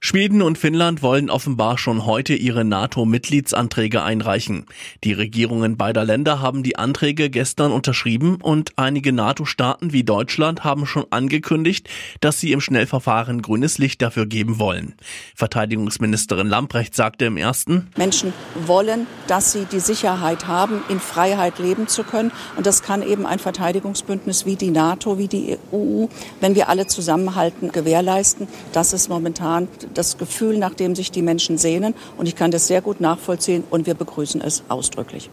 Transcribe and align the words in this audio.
Schweden 0.00 0.42
und 0.42 0.58
Finnland 0.58 1.02
wollen 1.02 1.28
offenbar 1.28 1.76
schon 1.76 2.06
heute 2.06 2.32
ihre 2.32 2.64
NATO-Mitgliedsanträge 2.64 4.00
einreichen. 4.00 4.64
Die 5.02 5.12
Regierungen 5.12 5.76
beider 5.76 6.04
Länder 6.04 6.40
haben 6.40 6.62
die 6.62 6.76
Anträge 6.76 7.30
gestern 7.30 7.72
unterschrieben 7.72 8.38
und 8.40 8.70
einige 8.76 9.12
NATO-Staaten 9.12 9.92
wie 9.92 10.04
Deutschland 10.04 10.62
haben 10.62 10.86
schon 10.86 11.04
angekündigt, 11.10 11.88
dass 12.20 12.38
sie 12.38 12.52
im 12.52 12.60
Schnellverfahren 12.60 13.42
grünes 13.42 13.78
Licht 13.78 14.00
dafür 14.00 14.26
geben 14.26 14.60
wollen. 14.60 14.94
Verteidigungsministerin 15.34 16.46
Lamprecht 16.46 16.94
sagte 16.94 17.24
im 17.24 17.36
ersten, 17.36 17.88
Menschen 17.96 18.32
wollen, 18.66 19.08
dass 19.26 19.50
sie 19.50 19.64
die 19.64 19.80
Sicherheit 19.80 20.46
haben, 20.46 20.80
in 20.88 21.00
Freiheit 21.00 21.58
leben 21.58 21.88
zu 21.88 22.04
können. 22.04 22.30
Und 22.56 22.66
das 22.66 22.84
kann 22.84 23.02
eben 23.02 23.26
ein 23.26 23.40
Verteidigungsbündnis 23.40 24.46
wie 24.46 24.54
die 24.54 24.70
NATO, 24.70 25.18
wie 25.18 25.26
die 25.26 25.58
EU, 25.72 26.06
wenn 26.40 26.54
wir 26.54 26.68
alle 26.68 26.86
zusammenhalten, 26.86 27.72
gewährleisten. 27.72 28.46
Das 28.72 28.92
ist 28.92 29.08
momentan 29.08 29.66
das 29.94 30.18
Gefühl, 30.18 30.58
nach 30.58 30.74
dem 30.74 30.94
sich 30.94 31.10
die 31.10 31.22
Menschen 31.22 31.58
sehnen. 31.58 31.94
Und 32.16 32.26
ich 32.26 32.36
kann 32.36 32.50
das 32.50 32.66
sehr 32.66 32.80
gut 32.80 33.00
nachvollziehen 33.00 33.64
und 33.70 33.86
wir 33.86 33.94
begrüßen 33.94 34.40
es 34.40 34.62
ausdrücklich. 34.68 35.30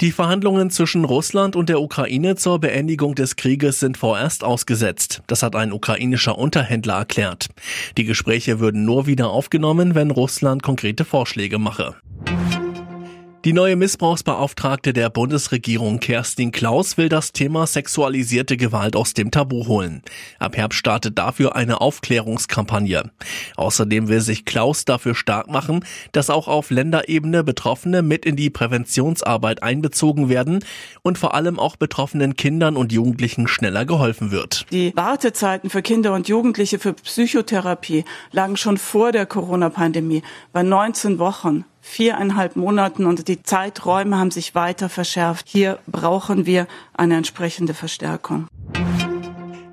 Die 0.00 0.12
Verhandlungen 0.12 0.70
zwischen 0.70 1.04
Russland 1.04 1.56
und 1.56 1.68
der 1.68 1.80
Ukraine 1.80 2.36
zur 2.36 2.60
Beendigung 2.60 3.16
des 3.16 3.34
Krieges 3.34 3.80
sind 3.80 3.96
vorerst 3.96 4.44
ausgesetzt. 4.44 5.22
Das 5.26 5.42
hat 5.42 5.56
ein 5.56 5.72
ukrainischer 5.72 6.38
Unterhändler 6.38 6.94
erklärt. 6.94 7.48
Die 7.96 8.04
Gespräche 8.04 8.60
würden 8.60 8.84
nur 8.84 9.08
wieder 9.08 9.30
aufgenommen, 9.30 9.96
wenn 9.96 10.12
Russland 10.12 10.62
konkrete 10.62 11.04
Vorschläge 11.04 11.58
mache. 11.58 11.96
Die 13.44 13.52
neue 13.52 13.76
Missbrauchsbeauftragte 13.76 14.92
der 14.92 15.10
Bundesregierung 15.10 16.00
Kerstin 16.00 16.50
Klaus 16.50 16.98
will 16.98 17.08
das 17.08 17.30
Thema 17.30 17.68
sexualisierte 17.68 18.56
Gewalt 18.56 18.96
aus 18.96 19.14
dem 19.14 19.30
Tabu 19.30 19.68
holen. 19.68 20.02
Ab 20.40 20.56
Herbst 20.56 20.80
startet 20.80 21.18
dafür 21.18 21.54
eine 21.54 21.80
Aufklärungskampagne. 21.80 23.12
Außerdem 23.56 24.08
will 24.08 24.20
sich 24.22 24.44
Klaus 24.44 24.84
dafür 24.84 25.14
stark 25.14 25.48
machen, 25.48 25.84
dass 26.10 26.30
auch 26.30 26.48
auf 26.48 26.70
Länderebene 26.70 27.44
Betroffene 27.44 28.02
mit 28.02 28.26
in 28.26 28.34
die 28.34 28.50
Präventionsarbeit 28.50 29.62
einbezogen 29.62 30.28
werden 30.28 30.58
und 31.02 31.16
vor 31.16 31.34
allem 31.34 31.60
auch 31.60 31.76
betroffenen 31.76 32.34
Kindern 32.34 32.76
und 32.76 32.92
Jugendlichen 32.92 33.46
schneller 33.46 33.84
geholfen 33.84 34.32
wird. 34.32 34.66
Die 34.72 34.92
Wartezeiten 34.96 35.70
für 35.70 35.82
Kinder 35.82 36.12
und 36.12 36.26
Jugendliche 36.26 36.80
für 36.80 36.92
Psychotherapie 36.92 38.04
lagen 38.32 38.56
schon 38.56 38.78
vor 38.78 39.12
der 39.12 39.26
Corona-Pandemie 39.26 40.22
bei 40.52 40.64
19 40.64 41.20
Wochen 41.20 41.64
viereinhalb 41.88 42.54
Monaten 42.54 43.06
und 43.06 43.26
die 43.28 43.42
Zeiträume 43.42 44.18
haben 44.18 44.30
sich 44.30 44.54
weiter 44.54 44.88
verschärft. 44.88 45.46
Hier 45.48 45.78
brauchen 45.86 46.46
wir 46.46 46.66
eine 46.94 47.16
entsprechende 47.16 47.74
Verstärkung. 47.74 48.46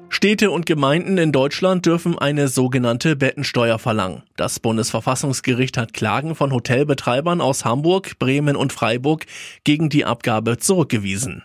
Städte 0.09 0.49
und 0.49 0.65
Gemeinden 0.65 1.17
in 1.17 1.33
Deutschland 1.33 1.85
dürfen 1.85 2.17
eine 2.17 2.47
sogenannte 2.47 3.17
Bettensteuer 3.17 3.77
verlangen. 3.77 4.23
Das 4.37 4.61
Bundesverfassungsgericht 4.61 5.77
hat 5.77 5.93
Klagen 5.93 6.35
von 6.35 6.53
Hotelbetreibern 6.53 7.41
aus 7.41 7.65
Hamburg, 7.65 8.17
Bremen 8.17 8.55
und 8.55 8.71
Freiburg 8.71 9.25
gegen 9.65 9.89
die 9.89 10.05
Abgabe 10.05 10.57
zurückgewiesen. 10.57 11.43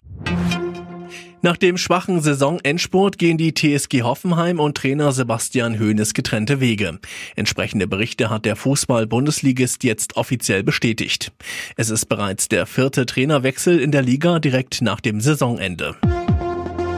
Nach 1.42 1.56
dem 1.56 1.78
schwachen 1.78 2.20
Saisonendspurt 2.20 3.16
gehen 3.16 3.38
die 3.38 3.54
TSG 3.54 4.02
Hoffenheim 4.02 4.60
und 4.60 4.76
Trainer 4.76 5.10
Sebastian 5.12 5.80
Hoeneß 5.80 6.12
getrennte 6.12 6.60
Wege. 6.60 6.98
Entsprechende 7.34 7.86
Berichte 7.86 8.28
hat 8.28 8.44
der 8.44 8.56
Fußball-Bundesligist 8.56 9.82
jetzt 9.82 10.16
offiziell 10.16 10.62
bestätigt. 10.62 11.32
Es 11.76 11.88
ist 11.88 12.06
bereits 12.06 12.48
der 12.48 12.66
vierte 12.66 13.06
Trainerwechsel 13.06 13.80
in 13.80 13.90
der 13.90 14.02
Liga 14.02 14.38
direkt 14.38 14.82
nach 14.82 15.00
dem 15.00 15.22
Saisonende. 15.22 15.96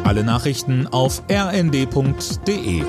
Alle 0.03 0.25
Nachrichten 0.25 0.89
auf 0.89 1.23
rnd.de 1.31 2.83